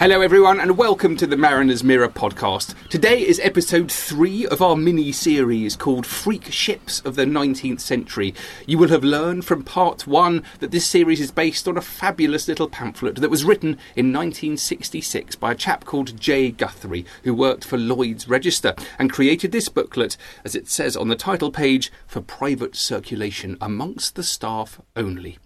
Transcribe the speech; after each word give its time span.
Hello, 0.00 0.20
everyone, 0.20 0.58
and 0.58 0.76
welcome 0.76 1.16
to 1.16 1.26
the 1.26 1.36
Mariner's 1.36 1.84
Mirror 1.84 2.08
podcast. 2.08 2.74
Today 2.88 3.20
is 3.20 3.38
episode 3.38 3.92
three 3.92 4.44
of 4.44 4.60
our 4.60 4.74
mini 4.76 5.12
series 5.12 5.76
called 5.76 6.04
Freak 6.04 6.50
Ships 6.50 6.98
of 7.00 7.14
the 7.14 7.24
19th 7.24 7.78
Century. 7.78 8.34
You 8.66 8.76
will 8.76 8.88
have 8.88 9.04
learned 9.04 9.44
from 9.44 9.62
part 9.62 10.04
one 10.04 10.42
that 10.58 10.72
this 10.72 10.84
series 10.84 11.20
is 11.20 11.30
based 11.30 11.68
on 11.68 11.76
a 11.76 11.80
fabulous 11.80 12.48
little 12.48 12.68
pamphlet 12.68 13.14
that 13.20 13.30
was 13.30 13.44
written 13.44 13.78
in 13.94 14.12
1966 14.12 15.36
by 15.36 15.52
a 15.52 15.54
chap 15.56 15.84
called 15.84 16.18
J. 16.20 16.50
Guthrie, 16.50 17.06
who 17.22 17.32
worked 17.32 17.64
for 17.64 17.78
Lloyd's 17.78 18.28
Register 18.28 18.74
and 18.98 19.12
created 19.12 19.52
this 19.52 19.68
booklet, 19.68 20.16
as 20.44 20.56
it 20.56 20.68
says 20.68 20.96
on 20.96 21.06
the 21.06 21.14
title 21.14 21.52
page, 21.52 21.92
for 22.08 22.20
private 22.20 22.74
circulation 22.74 23.56
amongst 23.60 24.16
the 24.16 24.24
staff 24.24 24.80
only. 24.96 25.38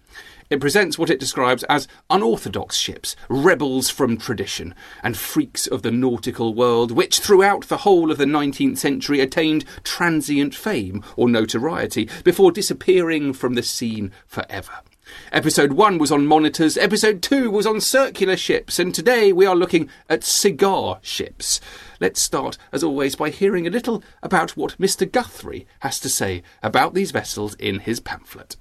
It 0.49 0.59
presents 0.59 0.97
what 0.97 1.11
it 1.11 1.19
describes 1.19 1.61
as 1.65 1.87
unorthodox 2.09 2.75
ships, 2.75 3.15
rebels 3.29 3.91
from 3.91 4.17
tradition, 4.17 4.73
and 5.03 5.15
freaks 5.15 5.67
of 5.67 5.83
the 5.83 5.91
nautical 5.91 6.55
world, 6.55 6.89
which 6.91 7.19
throughout 7.19 7.67
the 7.67 7.77
whole 7.77 8.09
of 8.09 8.17
the 8.17 8.25
19th 8.25 8.79
century 8.79 9.19
attained 9.19 9.63
transient 9.83 10.55
fame 10.55 11.03
or 11.15 11.29
notoriety 11.29 12.09
before 12.23 12.51
disappearing 12.51 13.31
from 13.31 13.53
the 13.53 13.61
scene 13.61 14.11
forever. 14.25 14.79
Episode 15.31 15.73
1 15.73 15.99
was 15.99 16.11
on 16.11 16.25
monitors, 16.25 16.79
episode 16.79 17.21
2 17.21 17.51
was 17.51 17.67
on 17.67 17.79
circular 17.79 18.35
ships, 18.35 18.79
and 18.79 18.93
today 18.93 19.31
we 19.31 19.45
are 19.45 19.55
looking 19.55 19.87
at 20.09 20.23
cigar 20.23 20.97
ships. 21.03 21.61
Let's 21.99 22.23
start, 22.23 22.57
as 22.71 22.83
always, 22.83 23.15
by 23.15 23.29
hearing 23.29 23.67
a 23.67 23.71
little 23.71 24.03
about 24.23 24.57
what 24.57 24.79
Mr. 24.79 25.09
Guthrie 25.09 25.67
has 25.81 25.99
to 25.99 26.09
say 26.09 26.41
about 26.63 26.95
these 26.95 27.11
vessels 27.11 27.53
in 27.55 27.81
his 27.81 27.99
pamphlet. 27.99 28.55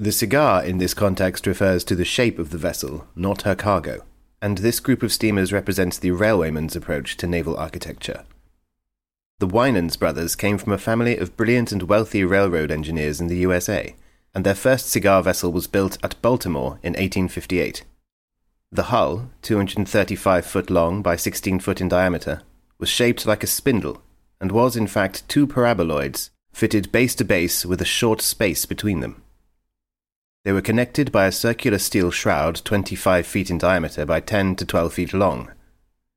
The 0.00 0.12
cigar 0.12 0.64
in 0.64 0.78
this 0.78 0.94
context 0.94 1.46
refers 1.46 1.84
to 1.84 1.94
the 1.94 2.06
shape 2.06 2.38
of 2.38 2.48
the 2.48 2.56
vessel, 2.56 3.06
not 3.14 3.42
her 3.42 3.54
cargo, 3.54 4.02
and 4.40 4.56
this 4.56 4.80
group 4.80 5.02
of 5.02 5.12
steamers 5.12 5.52
represents 5.52 5.98
the 5.98 6.12
railwayman's 6.12 6.74
approach 6.74 7.18
to 7.18 7.26
naval 7.26 7.54
architecture. 7.54 8.24
The 9.40 9.46
Winans 9.46 9.98
brothers 9.98 10.36
came 10.36 10.56
from 10.56 10.72
a 10.72 10.78
family 10.78 11.18
of 11.18 11.36
brilliant 11.36 11.70
and 11.70 11.82
wealthy 11.82 12.24
railroad 12.24 12.70
engineers 12.70 13.20
in 13.20 13.26
the 13.26 13.36
USA, 13.36 13.94
and 14.34 14.42
their 14.42 14.54
first 14.54 14.88
cigar 14.88 15.22
vessel 15.22 15.52
was 15.52 15.66
built 15.66 15.98
at 16.02 16.22
Baltimore 16.22 16.78
in 16.82 16.94
1858. 16.94 17.84
The 18.72 18.84
hull, 18.84 19.28
235 19.42 20.46
foot 20.46 20.70
long 20.70 21.02
by 21.02 21.16
16 21.16 21.60
foot 21.60 21.78
in 21.78 21.90
diameter, 21.90 22.40
was 22.78 22.88
shaped 22.88 23.26
like 23.26 23.44
a 23.44 23.46
spindle 23.46 24.00
and 24.40 24.50
was 24.50 24.76
in 24.76 24.86
fact 24.86 25.28
two 25.28 25.46
paraboloids 25.46 26.30
fitted 26.54 26.90
base 26.90 27.14
to 27.16 27.24
base 27.24 27.66
with 27.66 27.82
a 27.82 27.84
short 27.84 28.22
space 28.22 28.64
between 28.64 29.00
them. 29.00 29.19
They 30.42 30.52
were 30.52 30.62
connected 30.62 31.12
by 31.12 31.26
a 31.26 31.32
circular 31.32 31.78
steel 31.78 32.10
shroud 32.10 32.62
25 32.64 33.26
feet 33.26 33.50
in 33.50 33.58
diameter 33.58 34.06
by 34.06 34.20
10 34.20 34.56
to 34.56 34.64
12 34.64 34.92
feet 34.94 35.12
long, 35.12 35.52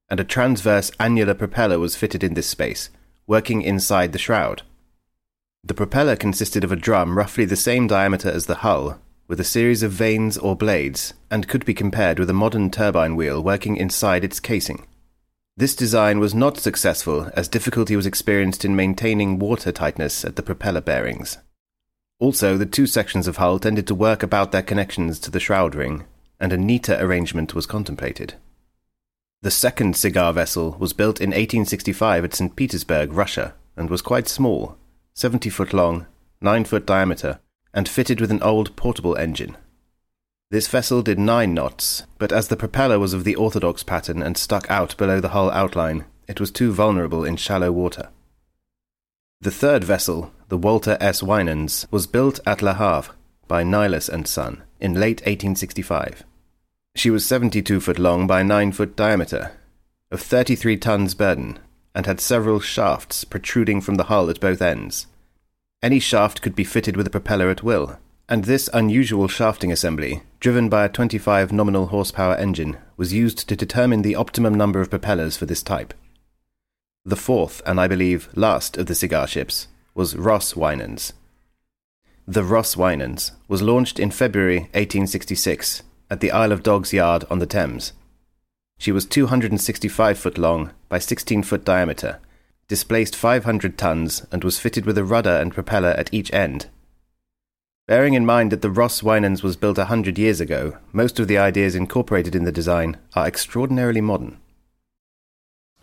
and 0.10 0.20
a 0.20 0.24
transverse 0.24 0.92
annular 0.98 1.34
propeller 1.34 1.78
was 1.78 1.98
fitted 1.98 2.24
in 2.24 2.34
this 2.34 2.48
space, 2.48 2.90
working 3.28 3.62
inside 3.62 4.14
the 4.14 4.20
shroud. 4.20 4.62
The 5.66 5.74
propeller 5.74 6.16
consisted 6.16 6.64
of 6.64 6.72
a 6.72 6.78
drum 6.78 7.18
roughly 7.18 7.44
the 7.44 7.58
same 7.58 7.88
diameter 7.88 8.30
as 8.30 8.46
the 8.46 8.56
hull, 8.56 9.00
with 9.28 9.42
a 9.42 9.46
series 9.46 9.84
of 9.84 9.92
vanes 9.92 10.38
or 10.38 10.56
blades, 10.56 11.14
and 11.30 11.48
could 11.48 11.66
be 11.66 11.74
compared 11.74 12.18
with 12.18 12.30
a 12.30 12.34
modern 12.34 12.70
turbine 12.70 13.18
wheel 13.18 13.44
working 13.44 13.76
inside 13.76 14.24
its 14.24 14.40
casing. 14.40 14.88
This 15.58 15.76
design 15.76 16.20
was 16.20 16.34
not 16.34 16.58
successful 16.58 17.30
as 17.36 17.48
difficulty 17.48 17.96
was 17.96 18.06
experienced 18.06 18.64
in 18.64 18.76
maintaining 18.76 19.38
water 19.38 19.72
tightness 19.72 20.24
at 20.24 20.38
the 20.38 20.44
propeller 20.44 20.82
bearings. 20.82 21.38
Also, 22.20 22.58
the 22.58 22.66
two 22.66 22.88
sections 22.88 23.28
of 23.28 23.38
hull 23.38 23.60
tended 23.60 23.88
to 23.88 23.96
work 23.96 24.24
about 24.24 24.52
their 24.52 24.62
connections 24.62 25.20
to 25.20 25.32
the 25.32 25.40
shroud 25.40 25.76
ring, 25.76 26.06
and 26.40 26.54
a 26.54 26.58
neater 26.58 26.98
arrangement 27.00 27.54
was 27.54 27.66
contemplated. 27.66 28.36
The 29.42 29.52
second 29.52 29.98
cigar 29.98 30.32
vessel 30.32 30.78
was 30.80 30.94
built 30.94 31.20
in 31.20 31.32
1865 31.32 32.24
at 32.24 32.34
St. 32.34 32.56
Petersburg, 32.56 33.12
Russia, 33.12 33.56
and 33.76 33.90
was 33.90 34.02
quite 34.02 34.28
small 34.28 34.78
70 35.16 35.50
foot 35.50 35.74
long, 35.74 36.08
9 36.42 36.66
foot 36.66 36.86
diameter, 36.86 37.40
and 37.74 37.90
fitted 37.90 38.22
with 38.22 38.32
an 38.32 38.42
old 38.42 38.76
portable 38.76 39.16
engine. 39.16 39.58
This 40.50 40.68
vessel 40.68 41.02
did 41.02 41.20
9 41.20 41.54
knots, 41.54 42.04
but 42.20 42.32
as 42.32 42.48
the 42.48 42.56
propeller 42.56 43.00
was 43.00 43.14
of 43.14 43.24
the 43.24 43.36
orthodox 43.36 43.84
pattern 43.84 44.22
and 44.22 44.38
stuck 44.38 44.70
out 44.70 44.96
below 44.98 45.20
the 45.20 45.30
hull 45.30 45.52
outline, 45.52 46.06
it 46.28 46.40
was 46.40 46.52
too 46.52 46.72
vulnerable 46.72 47.26
in 47.26 47.36
shallow 47.36 47.72
water. 47.72 48.10
The 49.42 49.52
third 49.52 49.84
vessel, 49.84 50.32
the 50.54 50.58
Walter 50.58 50.98
S. 51.02 51.24
Winans, 51.24 51.88
was 51.90 52.06
built 52.06 52.40
at 52.46 52.62
Le 52.62 52.76
Havre 52.76 53.16
by 53.48 53.64
Nilus 53.64 54.08
and 54.08 54.28
Son 54.28 54.62
in 54.80 54.94
late 54.94 55.20
1865. 55.22 56.24
She 56.94 57.10
was 57.10 57.26
72 57.26 57.80
foot 57.80 57.98
long 57.98 58.28
by 58.28 58.44
9 58.44 58.72
foot 58.72 58.96
diameter, 58.96 59.54
of 60.12 60.22
33 60.22 60.78
tons 60.78 61.16
burden, 61.16 61.58
and 61.96 62.06
had 62.06 62.22
several 62.22 62.60
shafts 62.60 63.24
protruding 63.24 63.82
from 63.82 63.96
the 63.96 64.04
hull 64.04 64.30
at 64.30 64.40
both 64.40 64.62
ends. 64.62 65.08
Any 65.82 65.98
shaft 66.00 66.44
could 66.44 66.56
be 66.56 66.64
fitted 66.64 66.96
with 66.96 67.08
a 67.08 67.16
propeller 67.18 67.50
at 67.50 67.64
will, 67.64 67.98
and 68.30 68.44
this 68.44 68.70
unusual 68.76 69.28
shafting 69.28 69.72
assembly, 69.72 70.22
driven 70.40 70.70
by 70.70 70.86
a 70.86 70.90
25 70.90 71.52
nominal 71.52 71.88
horsepower 71.88 72.36
engine, 72.36 72.78
was 72.96 73.12
used 73.12 73.50
to 73.50 73.56
determine 73.56 74.04
the 74.04 74.16
optimum 74.16 74.54
number 74.54 74.82
of 74.82 74.92
propellers 74.92 75.36
for 75.36 75.48
this 75.48 75.64
type. 75.64 75.96
The 77.04 77.16
fourth, 77.16 77.64
and 77.66 77.80
I 77.80 77.88
believe 77.88 78.30
last 78.36 78.78
of 78.78 78.86
the 78.86 78.94
cigar 78.94 79.26
ships, 79.26 79.68
was 79.96 80.16
Ross 80.16 80.56
Winans. 80.56 81.14
The 82.28 82.44
Ross 82.44 82.76
Winans 82.76 83.34
was 83.48 83.62
launched 83.62 84.00
in 84.00 84.10
February 84.10 84.62
1866 84.74 85.84
at 86.10 86.20
the 86.20 86.32
Isle 86.32 86.52
of 86.52 86.64
Dogs 86.64 86.94
Yard 86.94 87.26
on 87.30 87.40
the 87.40 87.46
Thames. 87.46 87.94
She 88.80 88.92
was 88.92 89.06
265 89.06 90.18
foot 90.18 90.38
long 90.38 90.72
by 90.90 90.98
16 90.98 91.44
foot 91.44 91.64
diameter, 91.64 92.20
displaced 92.68 93.16
500 93.16 93.78
tons, 93.78 94.26
and 94.32 94.44
was 94.44 94.60
fitted 94.60 94.86
with 94.86 94.98
a 94.98 95.04
rudder 95.04 95.38
and 95.38 95.54
propeller 95.54 95.92
at 95.92 96.12
each 96.12 96.34
end. 96.34 96.70
Bearing 97.86 98.16
in 98.16 98.26
mind 98.26 98.52
that 98.52 98.64
the 98.64 98.72
Ross 98.72 99.04
Winans 99.04 99.44
was 99.44 99.58
built 99.58 99.78
a 99.78 99.86
hundred 99.86 100.18
years 100.18 100.42
ago, 100.42 100.78
most 100.92 101.20
of 101.20 101.28
the 101.28 101.38
ideas 101.38 101.76
incorporated 101.76 102.34
in 102.34 102.46
the 102.46 102.52
design 102.52 102.98
are 103.14 103.28
extraordinarily 103.28 104.02
modern. 104.02 104.40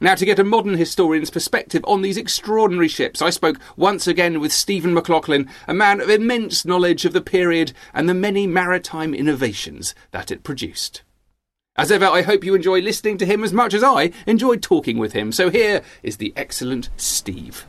Now, 0.02 0.14
to 0.14 0.24
get 0.24 0.38
a 0.38 0.44
modern 0.44 0.78
historian's 0.78 1.28
perspective 1.28 1.84
on 1.86 2.00
these 2.00 2.16
extraordinary 2.16 2.88
ships, 2.88 3.20
I 3.20 3.28
spoke 3.28 3.58
once 3.76 4.06
again 4.06 4.40
with 4.40 4.50
Stephen 4.50 4.94
McLoughlin, 4.94 5.46
a 5.68 5.74
man 5.74 6.00
of 6.00 6.08
immense 6.08 6.64
knowledge 6.64 7.04
of 7.04 7.12
the 7.12 7.20
period 7.20 7.74
and 7.92 8.08
the 8.08 8.14
many 8.14 8.46
maritime 8.46 9.12
innovations 9.12 9.94
that 10.12 10.30
it 10.30 10.42
produced. 10.42 11.02
As 11.76 11.92
ever, 11.92 12.06
I 12.06 12.22
hope 12.22 12.44
you 12.44 12.54
enjoy 12.54 12.80
listening 12.80 13.18
to 13.18 13.26
him 13.26 13.44
as 13.44 13.52
much 13.52 13.74
as 13.74 13.84
I 13.84 14.12
enjoyed 14.26 14.62
talking 14.62 14.96
with 14.96 15.12
him. 15.12 15.32
So 15.32 15.50
here 15.50 15.82
is 16.02 16.16
the 16.16 16.32
excellent 16.34 16.88
Steve. 16.96 17.66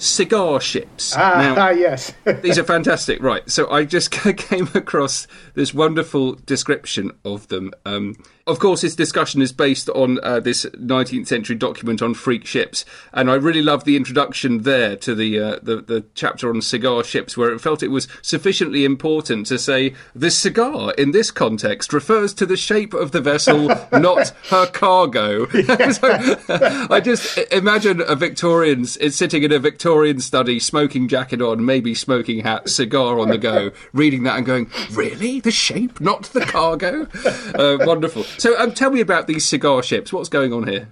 Cigar 0.00 0.60
ships. 0.60 1.14
Ah, 1.14 1.54
now, 1.54 1.54
ah 1.58 1.70
yes. 1.70 2.12
these 2.42 2.58
are 2.58 2.64
fantastic. 2.64 3.22
Right. 3.22 3.48
So 3.48 3.70
I 3.70 3.84
just 3.84 4.10
came 4.10 4.68
across 4.74 5.26
this 5.54 5.74
wonderful 5.74 6.34
description 6.46 7.12
of 7.24 7.48
them. 7.48 7.72
Um, 7.84 8.16
of 8.46 8.58
course, 8.58 8.80
this 8.80 8.96
discussion 8.96 9.42
is 9.42 9.52
based 9.52 9.88
on 9.90 10.18
uh, 10.24 10.40
this 10.40 10.64
19th 10.64 11.28
century 11.28 11.54
document 11.54 12.02
on 12.02 12.14
freak 12.14 12.46
ships, 12.46 12.84
and 13.12 13.30
I 13.30 13.34
really 13.34 13.62
love 13.62 13.84
the 13.84 13.94
introduction 13.94 14.62
there 14.62 14.96
to 14.96 15.14
the, 15.14 15.38
uh, 15.38 15.58
the, 15.62 15.76
the 15.82 16.06
chapter 16.14 16.48
on 16.48 16.60
cigar 16.60 17.04
ships, 17.04 17.36
where 17.36 17.52
it 17.52 17.60
felt 17.60 17.82
it 17.82 17.88
was 17.88 18.08
sufficiently 18.22 18.84
important 18.84 19.46
to 19.48 19.58
say 19.58 19.94
the 20.16 20.32
cigar 20.32 20.92
in 20.98 21.12
this 21.12 21.30
context 21.30 21.92
refers 21.92 22.34
to 22.34 22.46
the 22.46 22.56
shape 22.56 22.92
of 22.92 23.12
the 23.12 23.20
vessel, 23.20 23.68
not 23.92 24.30
her 24.48 24.66
cargo. 24.66 25.46
so, 25.92 26.88
I 26.90 27.00
just 27.04 27.38
imagine 27.52 28.00
a 28.00 28.16
Victorian 28.16 28.84
sitting 28.84 29.44
in 29.44 29.52
a 29.52 29.60
Victorian 29.60 29.89
study, 30.18 30.58
smoking 30.58 31.08
jacket 31.08 31.42
on, 31.42 31.64
maybe 31.64 31.94
smoking 31.94 32.40
hat, 32.40 32.68
cigar 32.68 33.18
on 33.18 33.28
the 33.28 33.38
go, 33.38 33.70
reading 33.92 34.22
that 34.24 34.36
and 34.36 34.46
going, 34.46 34.70
"Really, 34.92 35.40
the 35.40 35.50
shape, 35.50 36.00
not 36.00 36.24
the 36.24 36.40
cargo." 36.40 37.06
Uh, 37.54 37.84
wonderful. 37.84 38.24
So, 38.24 38.58
um, 38.58 38.72
tell 38.72 38.90
me 38.90 39.00
about 39.00 39.26
these 39.26 39.44
cigar 39.44 39.82
ships. 39.82 40.12
What's 40.12 40.28
going 40.28 40.52
on 40.52 40.66
here? 40.66 40.88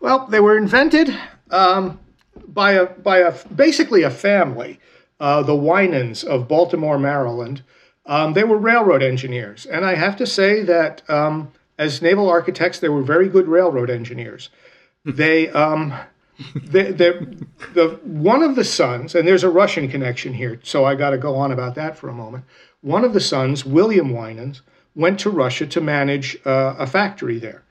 Well, 0.00 0.26
they 0.26 0.40
were 0.40 0.56
invented 0.56 1.16
um, 1.50 1.98
by 2.46 2.72
a 2.72 2.86
by 2.86 3.18
a 3.18 3.32
basically 3.48 4.02
a 4.02 4.10
family, 4.10 4.80
uh, 5.20 5.42
the 5.42 5.56
Winans 5.56 6.24
of 6.24 6.48
Baltimore, 6.48 6.98
Maryland. 6.98 7.62
Um, 8.06 8.34
they 8.34 8.44
were 8.44 8.58
railroad 8.58 9.02
engineers, 9.02 9.66
and 9.66 9.84
I 9.84 9.96
have 9.96 10.16
to 10.18 10.26
say 10.26 10.62
that 10.62 11.02
um, 11.10 11.52
as 11.78 12.00
naval 12.00 12.28
architects, 12.28 12.78
they 12.78 12.88
were 12.88 13.02
very 13.02 13.28
good 13.28 13.48
railroad 13.48 13.90
engineers. 13.90 14.50
they 15.04 15.48
um, 15.50 15.94
the, 16.54 16.92
the, 16.92 17.46
the, 17.74 17.88
one 18.04 18.42
of 18.42 18.56
the 18.56 18.64
sons, 18.64 19.14
and 19.14 19.26
there's 19.26 19.44
a 19.44 19.50
Russian 19.50 19.88
connection 19.88 20.34
here, 20.34 20.60
so 20.62 20.84
I 20.84 20.94
got 20.94 21.10
to 21.10 21.18
go 21.18 21.36
on 21.36 21.52
about 21.52 21.74
that 21.76 21.96
for 21.96 22.08
a 22.08 22.14
moment. 22.14 22.44
One 22.80 23.04
of 23.04 23.12
the 23.12 23.20
sons, 23.20 23.64
William 23.64 24.12
Winans, 24.12 24.62
went 24.94 25.20
to 25.20 25.30
Russia 25.30 25.66
to 25.66 25.80
manage 25.80 26.36
uh, 26.46 26.74
a 26.78 26.86
factory 26.86 27.38
there. 27.38 27.62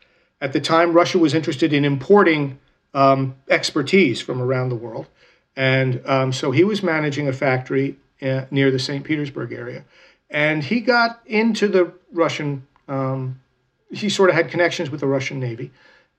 At 0.42 0.54
the 0.54 0.62
time, 0.62 0.94
Russia 0.94 1.18
was 1.18 1.34
interested 1.34 1.74
in 1.74 1.86
importing 1.86 2.60
um, 2.94 3.36
expertise 3.50 4.22
from 4.22 4.42
around 4.42 4.70
the 4.70 4.76
world. 4.76 5.08
And 5.56 6.02
um, 6.06 6.34
so 6.34 6.52
he 6.52 6.64
was 6.64 6.84
managing 6.84 7.28
a 7.28 7.34
factory 7.34 7.98
uh, 8.22 8.46
near 8.52 8.72
the 8.72 8.80
St. 8.80 9.04
Petersburg 9.04 9.52
area. 9.52 9.86
And 10.30 10.64
he 10.64 10.82
got 10.82 11.22
into 11.26 11.68
the 11.68 11.94
Russian, 12.12 12.66
um, 12.88 13.40
he 13.92 14.10
sort 14.10 14.30
of 14.30 14.36
had 14.36 14.50
connections 14.50 14.90
with 14.90 15.02
the 15.02 15.08
Russian 15.08 15.40
Navy. 15.40 15.72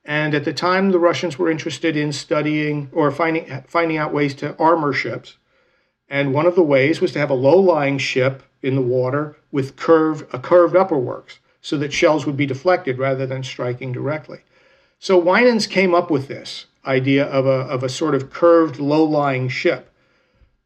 And 0.06 0.37
at 0.37 0.44
the 0.44 0.53
time, 0.53 0.93
the 0.93 1.00
Russians 1.00 1.37
were 1.37 1.50
interested 1.50 1.97
in 1.97 2.12
studying 2.12 2.88
or 2.93 3.11
finding, 3.11 3.64
finding 3.67 3.97
out 3.97 4.14
ways 4.14 4.35
to 4.37 4.56
armor 4.56 4.93
ships. 4.93 5.37
And 6.08 6.32
one 6.32 6.47
of 6.47 6.55
the 6.55 6.62
ways 6.62 7.00
was 7.00 7.11
to 7.12 7.19
have 7.19 7.29
a 7.29 7.35
low 7.35 7.58
lying 7.58 7.99
ship 7.99 8.44
in 8.62 8.76
the 8.76 8.82
water 8.82 9.37
with 9.50 9.75
curve, 9.75 10.25
a 10.32 10.38
curved 10.38 10.76
upper 10.76 10.97
works 10.97 11.41
so 11.61 11.76
that 11.79 11.93
shells 11.93 12.25
would 12.25 12.37
be 12.37 12.47
deflected 12.47 12.99
rather 12.99 13.26
than 13.26 13.43
striking 13.43 13.91
directly. 13.91 14.38
So 15.00 15.19
Winans 15.19 15.67
came 15.67 15.93
up 15.93 16.08
with 16.08 16.29
this 16.29 16.67
idea 16.85 17.25
of 17.25 17.44
a, 17.44 17.50
of 17.50 17.82
a 17.82 17.88
sort 17.88 18.14
of 18.14 18.31
curved, 18.31 18.79
low 18.79 19.03
lying 19.03 19.49
ship. 19.49 19.91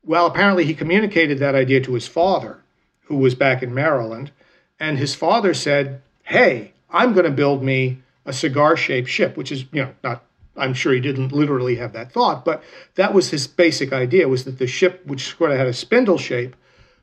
Well, 0.04 0.26
apparently 0.26 0.66
he 0.66 0.74
communicated 0.74 1.38
that 1.38 1.54
idea 1.54 1.80
to 1.80 1.94
his 1.94 2.06
father, 2.06 2.62
who 3.04 3.16
was 3.16 3.34
back 3.34 3.62
in 3.62 3.72
Maryland, 3.72 4.30
and 4.78 4.98
his 4.98 5.14
father 5.14 5.54
said, 5.54 6.02
Hey, 6.24 6.72
I'm 6.90 7.14
going 7.14 7.24
to 7.24 7.30
build 7.30 7.62
me 7.62 8.02
a 8.26 8.32
cigar 8.32 8.76
shaped 8.76 9.08
ship, 9.08 9.36
which 9.36 9.50
is, 9.52 9.64
you 9.72 9.82
know, 9.82 9.94
not 10.02 10.24
I'm 10.56 10.74
sure 10.74 10.92
he 10.92 11.00
didn't 11.00 11.32
literally 11.32 11.76
have 11.76 11.92
that 11.92 12.12
thought, 12.12 12.44
but 12.44 12.62
that 12.96 13.14
was 13.14 13.30
his 13.30 13.46
basic 13.46 13.92
idea 13.92 14.28
was 14.28 14.44
that 14.44 14.58
the 14.58 14.66
ship, 14.66 15.04
which 15.06 15.36
sort 15.36 15.52
of 15.52 15.58
had 15.58 15.66
a 15.66 15.72
spindle 15.72 16.18
shape, 16.18 16.56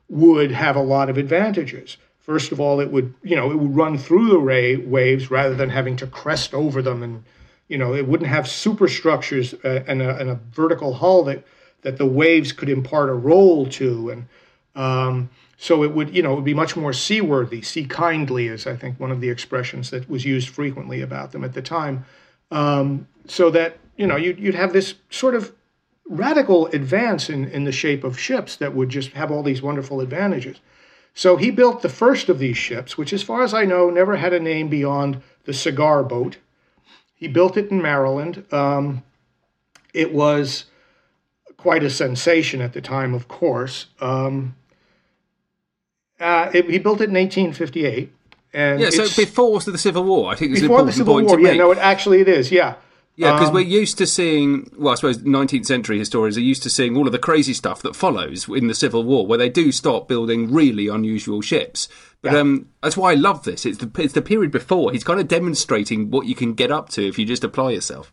would 0.08 0.52
have 0.52 0.76
a 0.76 0.82
lot 0.82 1.10
of 1.10 1.18
advantages. 1.18 1.96
First 2.18 2.52
of 2.52 2.60
all, 2.60 2.80
it 2.80 2.90
would, 2.90 3.14
you 3.22 3.36
know, 3.36 3.50
it 3.50 3.58
would 3.58 3.74
run 3.74 3.98
through 3.98 4.28
the 4.28 4.38
ray 4.38 4.76
waves 4.76 5.30
rather 5.30 5.54
than 5.54 5.70
having 5.70 5.96
to 5.96 6.06
crest 6.06 6.54
over 6.54 6.82
them, 6.82 7.02
and 7.02 7.24
you 7.68 7.78
know, 7.78 7.94
it 7.94 8.06
wouldn't 8.06 8.30
have 8.30 8.48
superstructures 8.48 9.54
uh, 9.64 9.84
and, 9.86 10.00
a, 10.00 10.16
and 10.16 10.30
a 10.30 10.40
vertical 10.52 10.94
hull 10.94 11.24
that 11.24 11.44
that 11.82 11.96
the 11.96 12.06
waves 12.06 12.52
could 12.52 12.68
impart 12.68 13.08
a 13.08 13.14
roll 13.14 13.66
to, 13.66 14.10
and 14.10 14.26
um, 14.74 15.30
so 15.58 15.84
it 15.84 15.92
would, 15.92 16.14
you 16.14 16.22
know, 16.22 16.32
it 16.32 16.36
would 16.36 16.44
be 16.44 16.54
much 16.54 16.76
more 16.76 16.94
seaworthy. 16.94 17.60
Sea 17.60 17.84
kindly 17.84 18.48
is, 18.48 18.66
I 18.66 18.76
think, 18.76 18.98
one 18.98 19.10
of 19.10 19.20
the 19.20 19.28
expressions 19.28 19.90
that 19.90 20.08
was 20.08 20.24
used 20.24 20.48
frequently 20.48 21.02
about 21.02 21.32
them 21.32 21.44
at 21.44 21.52
the 21.52 21.60
time. 21.60 22.06
Um, 22.50 23.06
so 23.26 23.50
that 23.50 23.78
you 23.98 24.06
know, 24.06 24.16
you'd, 24.16 24.38
you'd 24.38 24.54
have 24.54 24.72
this 24.72 24.94
sort 25.10 25.34
of 25.34 25.52
radical 26.08 26.68
advance 26.68 27.28
in, 27.28 27.46
in 27.50 27.64
the 27.64 27.72
shape 27.72 28.04
of 28.04 28.18
ships 28.18 28.56
that 28.56 28.74
would 28.74 28.88
just 28.88 29.10
have 29.10 29.30
all 29.30 29.42
these 29.42 29.60
wonderful 29.60 30.00
advantages. 30.00 30.58
So 31.12 31.36
he 31.36 31.50
built 31.50 31.82
the 31.82 31.88
first 31.88 32.28
of 32.28 32.38
these 32.38 32.56
ships, 32.56 32.96
which, 32.96 33.12
as 33.12 33.24
far 33.24 33.42
as 33.42 33.52
I 33.52 33.64
know, 33.64 33.90
never 33.90 34.16
had 34.16 34.32
a 34.32 34.40
name 34.40 34.68
beyond 34.68 35.20
the 35.44 35.52
cigar 35.52 36.04
boat. 36.04 36.38
He 37.14 37.26
built 37.26 37.56
it 37.56 37.70
in 37.70 37.82
Maryland. 37.82 38.44
Um, 38.52 39.02
it 39.92 40.14
was 40.14 40.66
quite 41.56 41.82
a 41.82 41.90
sensation 41.90 42.60
at 42.60 42.72
the 42.72 42.80
time, 42.80 43.14
of 43.14 43.26
course. 43.26 43.86
Um, 44.00 44.54
uh, 46.20 46.50
it, 46.52 46.68
he 46.68 46.78
built 46.78 47.00
it 47.00 47.10
in 47.10 47.14
1858. 47.14 48.12
And 48.52 48.80
yeah, 48.80 48.90
so 48.90 49.04
before 49.04 49.60
the 49.60 49.76
Civil 49.76 50.04
War, 50.04 50.32
I 50.32 50.34
think 50.34 50.52
it's 50.52 50.62
before 50.62 50.82
the 50.82 50.92
Civil 50.92 51.22
War. 51.22 51.40
Yeah, 51.40 51.54
no, 51.54 51.70
it 51.70 51.78
actually 51.78 52.20
it 52.20 52.28
is. 52.28 52.50
Yeah, 52.50 52.76
yeah, 53.18 53.32
because 53.32 53.48
um, 53.48 53.54
we're 53.54 53.60
used 53.62 53.98
to 53.98 54.06
seeing, 54.06 54.70
well, 54.78 54.92
I 54.92 54.94
suppose 54.94 55.18
19th 55.18 55.66
century 55.66 55.98
historians 55.98 56.38
are 56.38 56.40
used 56.40 56.62
to 56.62 56.70
seeing 56.70 56.96
all 56.96 57.04
of 57.04 57.10
the 57.10 57.18
crazy 57.18 57.52
stuff 57.52 57.82
that 57.82 57.96
follows 57.96 58.48
in 58.48 58.68
the 58.68 58.76
Civil 58.76 59.02
War, 59.02 59.26
where 59.26 59.36
they 59.36 59.48
do 59.48 59.72
start 59.72 60.06
building 60.06 60.52
really 60.52 60.86
unusual 60.86 61.40
ships. 61.40 61.88
But 62.22 62.32
yeah. 62.32 62.38
um, 62.38 62.68
that's 62.80 62.96
why 62.96 63.10
I 63.10 63.14
love 63.16 63.42
this. 63.42 63.66
It's 63.66 63.78
the, 63.78 63.90
it's 64.00 64.12
the 64.12 64.22
period 64.22 64.52
before. 64.52 64.92
He's 64.92 65.02
kind 65.02 65.18
of 65.18 65.26
demonstrating 65.26 66.12
what 66.12 66.26
you 66.26 66.36
can 66.36 66.54
get 66.54 66.70
up 66.70 66.90
to 66.90 67.08
if 67.08 67.18
you 67.18 67.26
just 67.26 67.42
apply 67.42 67.72
yourself. 67.72 68.12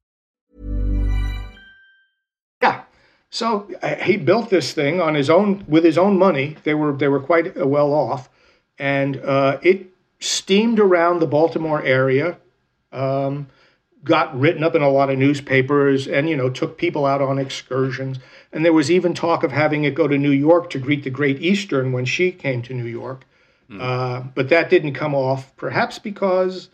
Yeah. 2.61 2.83
So 3.29 3.69
uh, 3.81 3.95
he 3.95 4.17
built 4.17 4.49
this 4.49 4.73
thing 4.73 4.99
on 4.99 5.15
his 5.15 5.29
own 5.29 5.65
with 5.67 5.83
his 5.83 5.97
own 5.97 6.17
money. 6.17 6.57
They 6.63 6.73
were 6.73 6.91
they 6.93 7.07
were 7.07 7.21
quite 7.21 7.57
uh, 7.57 7.65
well 7.65 7.93
off, 7.93 8.29
and 8.77 9.17
uh, 9.17 9.57
it 9.61 9.87
steamed 10.19 10.79
around 10.79 11.19
the 11.19 11.27
Baltimore 11.27 11.81
area. 11.81 12.37
Um, 12.91 13.47
got 14.03 14.37
written 14.37 14.63
up 14.63 14.75
in 14.75 14.81
a 14.81 14.89
lot 14.89 15.09
of 15.09 15.17
newspapers 15.17 16.07
and 16.07 16.27
you 16.27 16.35
know 16.35 16.49
took 16.49 16.77
people 16.77 17.05
out 17.05 17.21
on 17.21 17.37
excursions 17.37 18.17
and 18.51 18.65
there 18.65 18.73
was 18.73 18.89
even 18.89 19.13
talk 19.13 19.43
of 19.43 19.51
having 19.51 19.83
it 19.83 19.93
go 19.93 20.07
to 20.07 20.17
new 20.17 20.31
york 20.31 20.69
to 20.69 20.79
greet 20.79 21.03
the 21.03 21.09
great 21.09 21.39
eastern 21.41 21.91
when 21.91 22.03
she 22.03 22.31
came 22.31 22.61
to 22.63 22.73
new 22.73 22.85
york 22.85 23.25
mm. 23.69 23.79
uh, 23.79 24.21
but 24.33 24.49
that 24.49 24.69
didn't 24.69 24.93
come 24.93 25.13
off 25.13 25.55
perhaps 25.55 25.99
because 25.99 26.69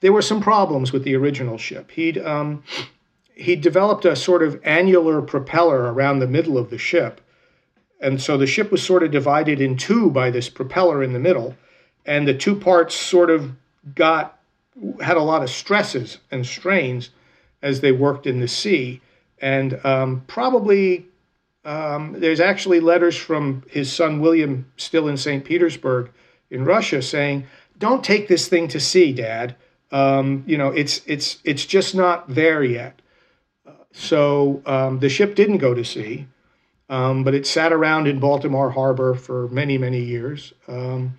there 0.00 0.12
were 0.12 0.22
some 0.22 0.40
problems 0.40 0.90
with 0.90 1.04
the 1.04 1.14
original 1.14 1.58
ship 1.58 1.90
he'd 1.90 2.16
um, 2.16 2.62
he 3.40 3.56
developed 3.56 4.04
a 4.04 4.14
sort 4.14 4.42
of 4.42 4.60
annular 4.64 5.22
propeller 5.22 5.92
around 5.92 6.18
the 6.18 6.26
middle 6.26 6.58
of 6.58 6.70
the 6.70 6.78
ship 6.78 7.20
and 8.00 8.20
so 8.20 8.36
the 8.36 8.46
ship 8.46 8.70
was 8.70 8.82
sort 8.82 9.02
of 9.02 9.10
divided 9.10 9.60
in 9.60 9.76
two 9.76 10.10
by 10.10 10.30
this 10.30 10.48
propeller 10.48 11.02
in 11.02 11.12
the 11.12 11.18
middle 11.18 11.56
and 12.06 12.26
the 12.26 12.34
two 12.34 12.54
parts 12.54 12.94
sort 12.94 13.30
of 13.30 13.52
got 13.94 14.40
had 15.00 15.16
a 15.16 15.22
lot 15.22 15.42
of 15.42 15.50
stresses 15.50 16.18
and 16.30 16.46
strains 16.46 17.10
as 17.62 17.80
they 17.80 17.92
worked 17.92 18.26
in 18.26 18.40
the 18.40 18.48
sea. 18.48 19.00
And 19.40 19.84
um, 19.84 20.24
probably 20.26 21.06
um, 21.64 22.14
there's 22.18 22.40
actually 22.40 22.80
letters 22.80 23.16
from 23.16 23.62
his 23.68 23.92
son 23.92 24.20
William, 24.20 24.70
still 24.76 25.08
in 25.08 25.16
St. 25.16 25.44
Petersburg 25.44 26.10
in 26.50 26.64
Russia, 26.64 27.02
saying, 27.02 27.46
"Don't 27.78 28.04
take 28.04 28.28
this 28.28 28.48
thing 28.48 28.68
to 28.68 28.80
sea, 28.80 29.12
Dad. 29.12 29.56
Um, 29.92 30.44
you 30.46 30.56
know, 30.56 30.68
it's 30.68 31.02
it's 31.06 31.38
it's 31.44 31.66
just 31.66 31.94
not 31.94 32.34
there 32.34 32.62
yet." 32.62 33.00
So 33.92 34.62
um, 34.66 34.98
the 35.00 35.08
ship 35.08 35.34
didn't 35.34 35.58
go 35.58 35.74
to 35.74 35.84
sea, 35.84 36.26
um, 36.88 37.24
but 37.24 37.34
it 37.34 37.46
sat 37.46 37.72
around 37.72 38.06
in 38.06 38.20
Baltimore 38.20 38.70
Harbor 38.70 39.14
for 39.14 39.48
many 39.48 39.78
many 39.78 40.00
years. 40.00 40.52
Um, 40.68 41.18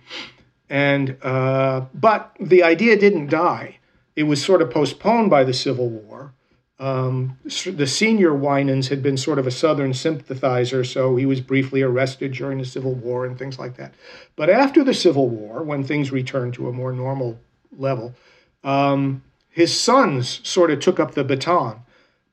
and 0.68 1.16
uh, 1.22 1.82
but 1.92 2.34
the 2.40 2.62
idea 2.62 2.96
didn't 2.96 3.28
die. 3.28 3.78
It 4.16 4.24
was 4.24 4.42
sort 4.44 4.62
of 4.62 4.70
postponed 4.70 5.30
by 5.30 5.44
the 5.44 5.54
Civil 5.54 5.88
War. 5.88 6.34
Um, 6.78 7.38
the 7.44 7.86
senior 7.86 8.34
Winans 8.34 8.88
had 8.88 9.02
been 9.02 9.16
sort 9.16 9.38
of 9.38 9.46
a 9.46 9.52
Southern 9.52 9.94
sympathizer, 9.94 10.82
so 10.82 11.14
he 11.14 11.26
was 11.26 11.40
briefly 11.40 11.80
arrested 11.80 12.32
during 12.32 12.58
the 12.58 12.64
Civil 12.64 12.94
War 12.94 13.24
and 13.24 13.38
things 13.38 13.58
like 13.58 13.76
that. 13.76 13.94
But 14.34 14.50
after 14.50 14.82
the 14.82 14.92
Civil 14.92 15.28
War, 15.28 15.62
when 15.62 15.84
things 15.84 16.10
returned 16.10 16.54
to 16.54 16.68
a 16.68 16.72
more 16.72 16.92
normal 16.92 17.38
level, 17.76 18.14
um, 18.64 19.22
his 19.48 19.78
sons 19.78 20.40
sort 20.42 20.72
of 20.72 20.80
took 20.80 20.98
up 20.98 21.14
the 21.14 21.22
baton 21.22 21.82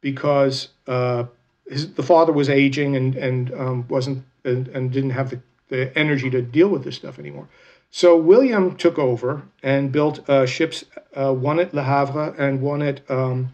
because 0.02 0.70
uh, 0.88 1.26
his, 1.70 1.94
the 1.94 2.04
father 2.04 2.34
was 2.34 2.50
aging 2.50 2.96
and 2.96 3.16
and 3.16 3.54
um, 3.54 3.88
wasn't 3.88 4.24
and, 4.44 4.68
and, 4.70 4.92
didn't 4.92 5.12
have 5.12 5.30
the, 5.30 5.42
the 5.68 5.98
energy 5.98 6.30
to 6.30 6.42
deal 6.42 6.70
with 6.70 6.84
this 6.84 6.96
stuff 6.96 7.20
anymore. 7.20 7.48
So 7.92 8.16
William 8.16 8.76
took 8.76 8.98
over 8.98 9.44
and 9.64 9.92
built 9.92 10.28
uh, 10.30 10.46
ships, 10.46 10.86
uh, 11.16 11.34
one 11.34 11.60
at 11.60 11.74
Le 11.74 11.84
Havre 11.84 12.36
and 12.38 12.62
one 12.62 12.82
at 12.82 13.02
um, 13.10 13.50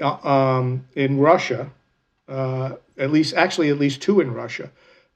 uh, 0.00 0.16
um, 0.26 0.86
in 0.94 1.18
Russia, 1.18 1.70
uh, 2.28 2.76
at 2.96 3.10
least 3.10 3.34
actually 3.34 3.68
at 3.68 3.78
least 3.78 4.00
two 4.00 4.20
in 4.20 4.32
Russia, 4.32 4.70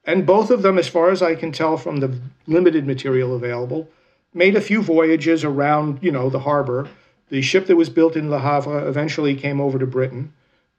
and 0.05 0.25
both 0.25 0.51
of 0.51 0.61
them, 0.61 0.77
as 0.77 0.89
far 0.89 1.09
as 1.09 1.21
I 1.21 1.35
can 1.35 1.51
tell 1.51 1.77
from 1.77 1.97
the 1.97 2.19
limited 2.47 2.85
material 2.85 3.33
available, 3.35 3.89
made 4.33 4.55
a 4.55 4.61
few 4.61 4.81
voyages 4.81 5.43
around 5.43 5.99
you 6.01 6.11
know 6.11 6.29
the 6.29 6.41
harbor. 6.41 6.89
The 7.29 7.41
ship 7.41 7.65
that 7.67 7.77
was 7.77 7.89
built 7.89 8.15
in 8.15 8.29
Le 8.29 8.39
Havre 8.39 8.87
eventually 8.87 9.35
came 9.35 9.59
over 9.61 9.79
to 9.79 9.87
Britain, 9.87 10.33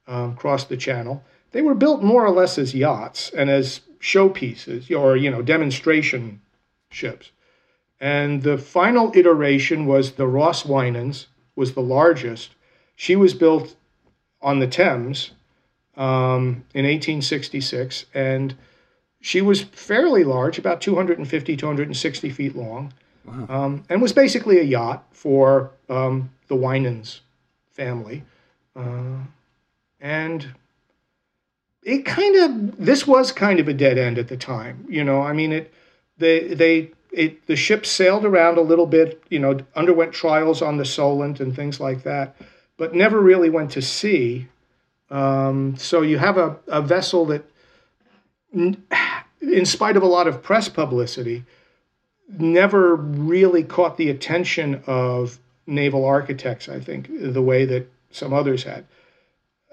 um, 0.07 0.37
crossed 0.37 0.69
the 0.69 0.77
Channel. 0.77 1.23
They 1.53 1.63
were 1.63 1.75
built 1.75 2.03
more 2.03 2.25
or 2.25 2.31
less 2.31 2.59
as 2.59 2.75
yachts 2.75 3.31
and 3.31 3.49
as 3.49 3.81
showpieces 4.01 4.91
or 4.91 5.17
you 5.17 5.31
know 5.31 5.43
demonstration 5.43 6.41
ships. 6.91 7.31
And 8.01 8.43
the 8.43 8.59
final 8.59 9.13
iteration 9.15 9.87
was 9.87 10.13
the 10.13 10.27
Ross 10.27 10.65
Winans, 10.65 11.29
was 11.57 11.75
the 11.75 11.81
largest. 11.81 12.51
She 12.97 13.17
was 13.17 13.35
built 13.35 13.77
on 14.43 14.59
the 14.59 14.67
Thames 14.67 15.31
um, 15.97 16.65
in 16.75 16.85
1866, 16.85 18.07
and 18.13 18.55
she 19.21 19.41
was 19.41 19.63
fairly 19.63 20.23
large, 20.25 20.59
about 20.59 20.81
250, 20.81 21.57
260 21.57 22.31
feet 22.31 22.55
long, 22.55 22.93
wow. 23.25 23.47
um, 23.49 23.85
and 23.89 24.03
was 24.03 24.13
basically 24.13 24.59
a 24.59 24.65
yacht 24.65 25.05
for 25.13 25.71
um, 25.89 26.31
the 26.49 26.57
Winans 26.57 27.23
family. 27.73 28.23
Uh, 28.77 29.23
and 30.05 30.55
it 31.83 32.05
kind 32.05 32.37
of 32.37 32.85
this 32.85 33.07
was 33.07 33.33
kind 33.33 33.59
of 33.59 33.67
a 33.67 33.73
dead 33.73 33.97
end 33.97 34.19
at 34.19 34.29
the 34.29 34.37
time, 34.37 34.87
you 34.89 35.03
know. 35.03 35.23
I 35.23 35.33
mean, 35.33 35.51
it 35.51 35.73
they 36.19 36.55
they 36.55 36.93
it, 37.11 37.47
the 37.47 37.57
ship 37.57 37.87
sailed 37.87 38.25
around 38.25 38.59
a 38.59 38.61
little 38.61 38.87
bit, 38.87 39.23
you 39.31 39.39
know, 39.39 39.59
underwent 39.75 40.13
trials 40.13 40.61
on 40.61 40.77
the 40.77 40.85
Solent 40.85 41.41
and 41.41 41.57
things 41.57 41.81
like 41.81 42.03
that, 42.03 42.37
but 42.77 42.95
never 42.95 43.19
really 43.19 43.49
went 43.49 43.71
to 43.73 43.83
sea. 43.83 44.49
Um, 45.11 45.77
so 45.79 46.03
you 46.03 46.19
have 46.19 46.37
a, 46.37 46.57
a 46.67 46.83
vessel 46.83 47.25
that, 47.27 47.45
in 48.53 49.65
spite 49.65 49.97
of 49.97 50.03
a 50.03 50.07
lot 50.07 50.27
of 50.27 50.43
press 50.43 50.69
publicity, 50.69 51.45
never 52.29 52.97
really 52.97 53.63
caught 53.63 53.97
the 53.97 54.11
attention 54.11 54.83
of 54.87 55.39
naval 55.67 56.05
architects, 56.05 56.69
I 56.69 56.81
think, 56.81 57.09
the 57.11 57.43
way 57.43 57.65
that 57.65 57.91
some 58.11 58.33
others 58.33 58.65
had. 58.65 58.87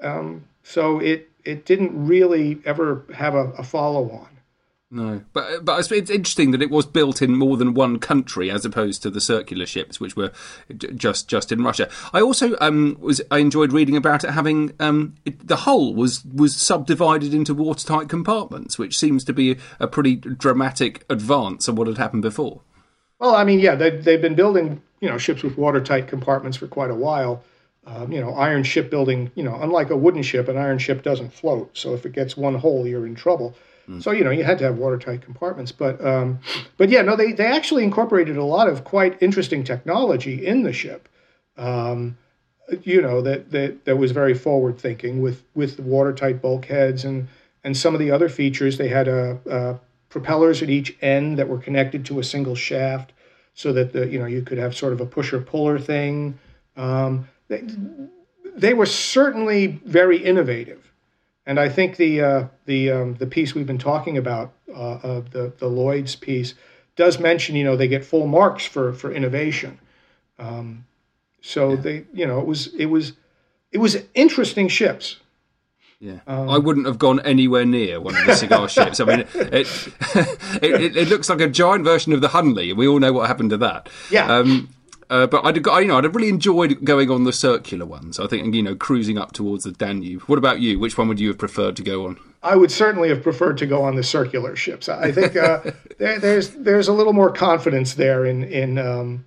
Um, 0.01 0.46
so 0.63 1.00
it, 1.00 1.29
it 1.43 1.65
didn't 1.65 2.08
really 2.08 2.62
ever 2.65 3.05
have 3.13 3.36
a, 3.36 3.51
a 3.51 3.63
follow 3.63 4.10
on. 4.12 4.27
No, 4.93 5.22
but 5.31 5.63
but 5.63 5.89
it's 5.89 6.10
interesting 6.10 6.51
that 6.51 6.62
it 6.62 6.70
was 6.70 6.86
built 6.86 7.22
in 7.22 7.38
more 7.38 7.55
than 7.55 7.74
one 7.74 7.98
country 7.98 8.51
as 8.51 8.65
opposed 8.65 9.01
to 9.03 9.10
the 9.10 9.22
circular 9.22 9.65
ships, 9.65 10.01
which 10.01 10.17
were 10.17 10.34
just 10.75 11.29
just 11.29 11.53
in 11.53 11.63
Russia. 11.63 11.89
I 12.12 12.20
also 12.20 12.58
um, 12.60 12.98
was 13.00 13.22
I 13.31 13.38
enjoyed 13.38 13.72
reading 13.72 13.96
about 13.96 14.25
it 14.25 14.31
having 14.31 14.74
um, 14.81 15.15
it, 15.24 15.48
the 15.48 15.55
hull 15.55 15.96
was 15.96 16.25
was 16.25 16.58
subdivided 16.58 17.34
into 17.34 17.53
watertight 17.53 18.10
compartments, 18.10 18.77
which 18.77 18.98
seems 18.98 19.24
to 19.24 19.34
be 19.34 19.55
a 19.79 19.88
pretty 19.88 20.17
dramatic 20.17 21.05
advance 21.10 21.70
on 21.70 21.75
what 21.77 21.88
had 21.88 21.98
happened 21.98 22.24
before. 22.24 22.60
Well, 23.17 23.34
I 23.34 23.46
mean, 23.46 23.62
yeah, 23.62 23.75
they, 23.75 23.91
they've 23.91 24.22
been 24.22 24.36
building 24.36 24.81
you 25.00 25.08
know 25.08 25.17
ships 25.17 25.41
with 25.41 25.58
watertight 25.58 26.10
compartments 26.10 26.58
for 26.58 26.67
quite 26.67 26.91
a 26.91 26.96
while. 26.96 27.43
Um, 27.83 28.11
you 28.11 28.21
know, 28.21 28.35
iron 28.35 28.63
shipbuilding, 28.63 29.31
you 29.33 29.43
know, 29.43 29.57
unlike 29.59 29.89
a 29.89 29.97
wooden 29.97 30.21
ship, 30.21 30.47
an 30.47 30.55
iron 30.55 30.77
ship 30.77 31.01
doesn't 31.01 31.33
float. 31.33 31.75
So 31.75 31.95
if 31.95 32.05
it 32.05 32.11
gets 32.11 32.38
one 32.38 32.53
hole, 32.53 32.85
you're 32.88 33.07
in 33.07 33.15
trouble. 33.15 33.55
Mm. 33.89 34.03
So 34.03 34.11
you 34.11 34.23
know 34.23 34.31
you 34.31 34.43
had 34.43 34.57
to 34.59 34.65
have 34.65 34.77
watertight 34.77 35.21
compartments, 35.21 35.71
but 35.71 36.03
um, 36.05 36.39
but 36.77 36.89
yeah, 36.89 37.01
no, 37.01 37.15
they 37.15 37.31
they 37.31 37.45
actually 37.45 37.83
incorporated 37.83 38.38
a 38.38 38.43
lot 38.43 38.67
of 38.67 38.83
quite 38.83 39.21
interesting 39.21 39.63
technology 39.63 40.45
in 40.45 40.63
the 40.63 40.73
ship. 40.73 41.09
Um, 41.57 42.17
you 42.83 43.01
know 43.01 43.21
that 43.21 43.51
that 43.51 43.85
that 43.85 43.97
was 43.97 44.11
very 44.11 44.33
forward 44.33 44.79
thinking 44.79 45.21
with 45.21 45.43
with 45.55 45.77
the 45.77 45.83
watertight 45.83 46.41
bulkheads 46.41 47.03
and 47.03 47.27
and 47.63 47.75
some 47.75 47.93
of 47.93 48.00
the 48.00 48.11
other 48.11 48.29
features. 48.29 48.77
They 48.77 48.88
had 48.88 49.07
a, 49.07 49.39
a 49.50 49.79
propellers 50.09 50.61
at 50.61 50.69
each 50.69 50.95
end 51.01 51.38
that 51.38 51.47
were 51.47 51.57
connected 51.57 52.05
to 52.05 52.19
a 52.19 52.23
single 52.23 52.55
shaft, 52.55 53.13
so 53.53 53.73
that 53.73 53.93
the 53.93 54.07
you 54.07 54.19
know 54.19 54.25
you 54.25 54.41
could 54.41 54.57
have 54.57 54.75
sort 54.75 54.93
of 54.93 55.01
a 55.01 55.05
pusher 55.05 55.39
puller 55.39 55.79
thing. 55.79 56.39
Um, 56.77 57.27
they, 57.51 57.63
they 58.55 58.74
were 58.74 58.86
certainly 58.86 59.67
very 59.86 60.17
innovative. 60.17 60.91
And 61.46 61.60
I 61.60 61.70
think 61.70 61.98
the 61.98 62.22
uh, 62.22 62.48
the 62.65 62.91
um, 62.91 63.15
the 63.15 63.25
piece 63.25 63.53
we've 63.53 63.67
been 63.67 63.77
talking 63.77 64.17
about, 64.17 64.53
uh, 64.70 64.93
uh, 64.93 65.22
the 65.31 65.53
the 65.58 65.67
Lloyd's 65.67 66.15
piece, 66.15 66.53
does 66.96 67.20
mention 67.20 67.55
you 67.55 67.63
know 67.63 67.75
they 67.75 67.88
get 67.88 68.05
full 68.05 68.27
marks 68.27 68.63
for 68.65 68.93
for 68.93 69.12
innovation. 69.12 69.79
Um, 70.39 70.86
so 71.41 71.72
yeah. 71.72 71.75
they 71.81 72.05
you 72.13 72.27
know 72.27 72.39
it 72.39 72.46
was 72.46 72.67
it 72.75 72.86
was 72.86 73.13
it 73.72 73.79
was 73.79 73.98
interesting 74.13 74.67
ships. 74.67 75.17
Yeah, 76.00 76.20
um, 76.25 76.50
I 76.50 76.58
wouldn't 76.58 76.86
have 76.86 76.98
gone 76.98 77.20
anywhere 77.22 77.65
near 77.65 78.00
one 78.00 78.15
of 78.15 78.25
the 78.25 78.36
cigar 78.36 78.70
ships. 78.77 79.00
I 79.00 79.05
mean, 79.05 79.20
it 79.34 79.67
it, 80.62 80.81
it, 80.81 80.98
it, 80.98 81.08
looks 81.10 81.29
like 81.29 81.41
a 81.41 81.50
giant 81.50 81.84
version 81.84 82.13
of 82.13 82.22
the 82.22 82.29
Hunley, 82.29 82.70
and 82.70 82.77
we 82.77 82.88
all 82.88 83.00
know 83.00 83.13
what 83.13 83.27
happened 83.27 83.50
to 83.50 83.58
that. 83.58 83.89
Yeah. 84.10 84.31
Um, 84.31 84.70
uh, 85.11 85.27
but 85.27 85.45
I'd, 85.45 85.57
you 85.57 85.87
know, 85.87 85.97
I'd 85.97 86.05
have 86.05 86.15
really 86.15 86.29
enjoyed 86.29 86.85
going 86.85 87.11
on 87.11 87.25
the 87.25 87.33
circular 87.33 87.85
ones. 87.85 88.17
I 88.17 88.27
think, 88.27 88.55
you 88.55 88.63
know, 88.63 88.75
cruising 88.75 89.17
up 89.17 89.33
towards 89.33 89.65
the 89.65 89.73
Danube. 89.73 90.21
What 90.21 90.37
about 90.37 90.61
you? 90.61 90.79
Which 90.79 90.97
one 90.97 91.09
would 91.09 91.19
you 91.19 91.27
have 91.27 91.37
preferred 91.37 91.75
to 91.75 91.83
go 91.83 92.07
on? 92.07 92.17
I 92.41 92.55
would 92.55 92.71
certainly 92.71 93.09
have 93.09 93.21
preferred 93.21 93.57
to 93.57 93.65
go 93.65 93.83
on 93.83 93.97
the 93.97 94.03
circular 94.03 94.55
ships. 94.55 94.87
I 94.87 95.11
think 95.11 95.35
uh, 95.35 95.71
there, 95.97 96.17
there's 96.17 96.51
there's 96.51 96.87
a 96.87 96.93
little 96.93 97.11
more 97.11 97.29
confidence 97.29 97.95
there 97.95 98.25
in 98.25 98.45
in 98.45 98.77
um, 98.77 99.25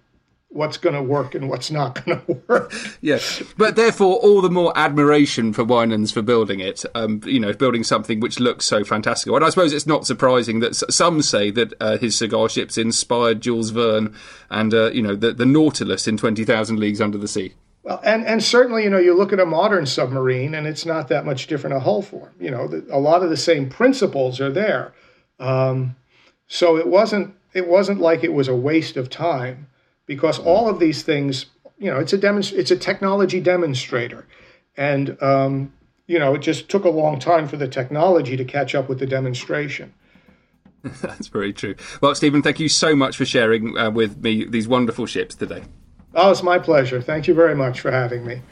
what's 0.55 0.77
going 0.77 0.95
to 0.95 1.03
work 1.03 1.35
and 1.35 1.49
what's 1.49 1.71
not 1.71 2.05
going 2.05 2.21
to 2.27 2.33
work. 2.49 2.73
yes, 3.01 3.43
but 3.59 3.77
therefore 3.77 4.17
all 4.17 4.41
the 4.41 4.51
more 4.51 4.73
admiration 4.77 5.53
for 5.53 5.65
Winans 5.65 6.13
for 6.13 6.23
building 6.23 6.61
it. 6.61 6.85
Um, 6.95 7.21
you 7.27 7.41
know, 7.41 7.53
building 7.53 7.85
something 7.85 8.21
which 8.21 8.41
looks 8.41 8.65
so 8.65 8.85
fantastic. 8.85 9.33
And 9.33 9.45
I 9.45 9.51
suppose 9.51 9.73
it's 9.73 9.87
not 9.87 10.07
surprising 10.07 10.61
that 10.61 10.75
some 10.75 11.23
say 11.23 11.51
that 11.51 11.75
uh, 11.81 11.99
his 11.99 12.17
cigar 12.17 12.49
ships 12.49 12.79
inspired 12.79 13.41
Jules 13.41 13.71
Verne 13.71 14.15
and 14.51 14.73
uh, 14.73 14.91
you 14.93 15.03
know 15.03 15.17
the, 15.17 15.33
the 15.33 15.47
Nautilus 15.47 16.07
in 16.07 16.17
Twenty 16.17 16.45
Thousand 16.45 16.79
Leagues 16.79 17.01
Under 17.01 17.19
the 17.19 17.29
Sea. 17.29 17.55
Well, 17.83 18.01
and, 18.03 18.25
and 18.25 18.43
certainly, 18.43 18.85
you 18.85 18.89
know, 18.89 18.99
you 18.99 19.15
look 19.15 19.35
at 19.35 19.41
a 19.41 19.45
modern 19.45 19.85
submarine 19.85 20.55
and 20.55 20.67
it's 20.67 20.87
not 20.87 21.09
that 21.09 21.27
much 21.27 21.47
different 21.49 21.77
a 21.77 21.81
hull 21.81 22.01
form. 22.01 22.31
You 22.41 22.51
know, 22.51 22.67
the, 22.67 22.87
a 22.91 22.99
lot 22.99 23.23
of 23.23 23.29
the 23.29 23.37
same 23.37 23.69
principles 23.69 24.41
are 24.41 24.51
there. 24.51 24.95
Um, 25.39 25.95
so 26.47 26.79
it 26.79 26.87
wasn't 26.87 27.35
it 27.53 27.69
wasn't 27.69 28.01
like 28.01 28.25
it 28.25 28.33
was 28.33 28.49
a 28.49 28.57
waste 28.57 28.97
of 28.97 29.11
time 29.11 29.69
because 30.07 30.39
all 30.39 30.69
of 30.69 30.79
these 30.79 31.03
things, 31.03 31.47
you 31.79 31.91
know, 31.91 31.99
it's 31.99 32.13
a 32.13 32.19
demonst- 32.19 32.53
it's 32.53 32.71
a 32.71 32.77
technology 32.77 33.41
demonstrator, 33.41 34.27
and 34.77 35.21
um, 35.23 35.73
you 36.07 36.19
know, 36.19 36.35
it 36.35 36.43
just 36.43 36.69
took 36.69 36.85
a 36.85 36.91
long 36.91 37.19
time 37.19 37.49
for 37.49 37.57
the 37.57 37.69
technology 37.69 38.37
to 38.37 38.45
catch 38.45 38.75
up 38.75 38.89
with 38.89 38.99
the 38.99 39.07
demonstration. 39.07 39.95
That's 40.83 41.29
very 41.29 41.53
true. 41.53 41.77
Well, 42.01 42.15
Stephen, 42.15 42.43
thank 42.43 42.61
you 42.61 42.69
so 42.69 42.95
much 42.95 43.17
for 43.17 43.25
sharing 43.25 43.77
uh, 43.79 43.91
with 43.91 44.23
me 44.23 44.45
these 44.45 44.69
wonderful 44.69 45.07
ships 45.07 45.35
today. 45.35 45.63
Oh, 46.15 46.31
it's 46.31 46.43
my 46.43 46.59
pleasure. 46.59 47.01
Thank 47.01 47.27
you 47.27 47.35
very 47.35 47.55
much 47.55 47.81
for 47.81 47.91
having 47.91 48.25
me. 48.27 48.43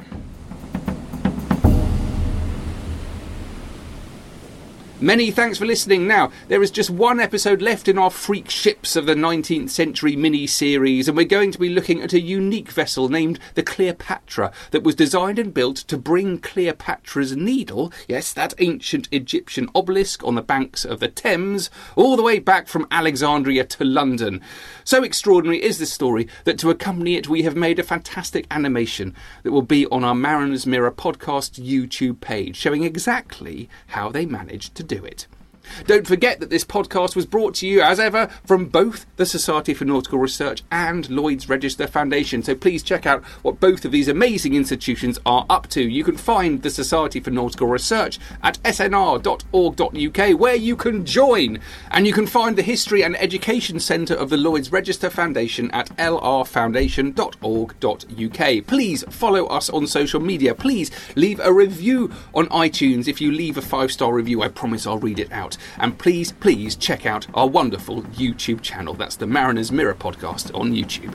Many 5.03 5.33
thanks 5.33 5.59
for 5.59 5.67
listening. 5.67 6.07
Now, 6.07 6.31
there 6.47 6.63
is 6.63 6.71
just 6.71 6.89
one 6.89 7.19
episode 7.19 7.61
left 7.61 7.89
in 7.89 7.99
our 7.99 8.09
Freak 8.09 8.49
Ships 8.49 8.95
of 8.95 9.05
the 9.05 9.17
19th 9.17 9.71
Century 9.71 10.15
mini 10.15 10.47
series, 10.47 11.09
and 11.09 11.17
we're 11.17 11.25
going 11.25 11.51
to 11.51 11.59
be 11.59 11.71
looking 11.71 12.01
at 12.01 12.13
a 12.13 12.21
unique 12.21 12.71
vessel 12.71 13.09
named 13.09 13.41
the 13.55 13.65
Cleopatra 13.65 14.53
that 14.71 14.85
was 14.85 14.95
designed 14.95 15.41
and 15.41 15.53
built 15.53 15.79
to 15.79 15.99
bring 15.99 16.39
Cleopatra's 16.39 17.35
Needle, 17.37 17.93
yes, 18.07 18.33
that 18.33 18.55
ancient 18.61 19.09
Egyptian 19.11 19.69
obelisk 19.75 20.23
on 20.23 20.37
the 20.37 20.41
banks 20.41 20.85
of 20.85 21.01
the 21.01 21.09
Thames, 21.09 21.69
all 21.97 22.15
the 22.15 22.23
way 22.23 22.39
back 22.39 22.69
from 22.69 22.87
Alexandria 22.93 23.65
to 23.65 23.85
London. 23.85 24.41
So 24.85 25.03
extraordinary 25.03 25.61
is 25.65 25.81
this 25.81 25.93
story 25.93 26.29
that 26.45 26.61
to 26.61 26.71
accompany 26.71 27.17
it, 27.17 27.29
we 27.29 27.43
have 27.43 27.57
made 27.57 27.81
a 27.81 27.83
fantastic 27.83 28.47
animation 28.53 29.17
that 29.43 29.51
will 29.51 29.63
be 29.63 29.85
on 29.87 30.05
our 30.05 30.15
Mariner's 30.15 30.65
Mirror 30.65 30.93
podcast 30.93 31.61
YouTube 31.61 32.21
page, 32.21 32.55
showing 32.55 32.85
exactly 32.85 33.69
how 33.89 34.09
they 34.09 34.25
managed 34.25 34.77
to 34.77 34.92
do 34.93 35.05
it. 35.07 35.27
Don't 35.87 36.07
forget 36.07 36.41
that 36.41 36.51
this 36.51 36.65
podcast 36.65 37.17
was 37.17 37.27
brought 37.27 37.55
to 37.57 37.67
you, 37.67 37.83
as 37.83 38.01
ever, 38.01 38.29
from 38.45 38.67
both 38.67 39.07
the 39.17 39.27
Society 39.27 39.75
for 39.75 39.85
Nautical 39.85 40.19
Research 40.19 40.63
and 40.71 41.09
Lloyd's 41.11 41.49
Register 41.49 41.87
Foundation. 41.87 42.43
So 42.43 42.55
please 42.55 42.83
check 42.83 43.07
out 43.07 43.23
what 43.43 43.61
both 43.61 43.85
of 43.85 43.93
these 43.93 44.09
amazing 44.09 44.55
institutions 44.55 45.19
are 45.25 45.47
up 45.49 45.69
to. 45.69 45.83
You 45.83 46.05
can 46.05 46.17
find 46.17 46.63
the 46.63 46.71
Society 46.71 47.21
for 47.21 47.31
Nautical 47.31 47.69
Research 47.69 48.19
at 48.43 48.59
snr.org.uk, 48.63 50.41
where 50.41 50.55
you 50.55 50.77
can 50.77 51.05
join. 51.05 51.59
And 51.91 52.07
you 52.07 52.13
can 52.13 52.27
find 52.27 52.57
the 52.57 52.63
History 52.63 53.03
and 53.03 53.17
Education 53.17 53.81
Centre 53.81 54.15
of 54.15 54.31
the 54.31 54.37
Lloyd's 54.37 54.73
Register 54.73 55.11
Foundation 55.11 55.71
at 55.73 55.89
lrfoundation.org.uk. 55.97 58.67
Please 58.67 59.05
follow 59.09 59.47
us 59.47 59.71
on 59.71 59.87
social 59.87 60.21
media. 60.21 60.55
Please 60.55 60.91
leave 61.17 61.41
a 61.41 61.53
review 61.53 62.13
on 62.35 62.47
iTunes. 62.49 63.09
If 63.09 63.21
you 63.21 63.33
leave 63.33 63.57
a 63.57 63.63
five 63.63 63.93
star 63.93 64.13
review, 64.13 64.43
I 64.43 64.49
promise 64.49 64.87
I'll 64.87 64.99
read 64.99 65.19
it 65.19 65.33
out. 65.33 65.57
And 65.79 65.99
please, 65.99 66.33
please 66.33 66.77
check 66.77 67.07
out 67.07 67.27
our 67.35 67.49
wonderful 67.49 68.03
YouTube 68.03 68.63
channel. 68.63 68.95
That's 68.95 69.17
the 69.17 69.27
Mariner's 69.27 69.73
Mirror 69.73 69.95
podcast 69.95 70.57
on 70.59 70.73
YouTube. 70.73 71.15